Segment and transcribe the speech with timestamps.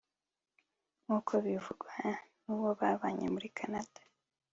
[1.03, 1.93] nk’uko bivugwa
[2.43, 4.01] n’uwo babanye muri Canada